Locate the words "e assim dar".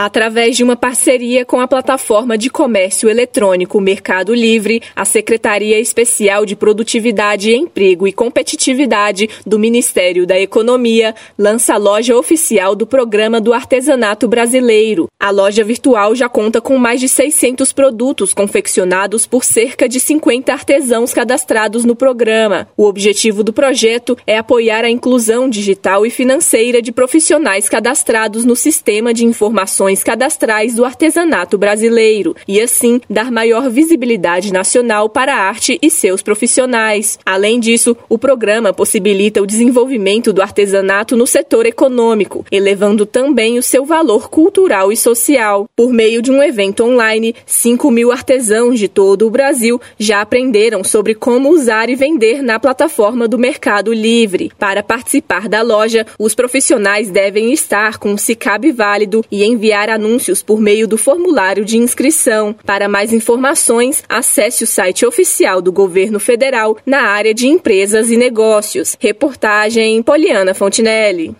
32.46-33.30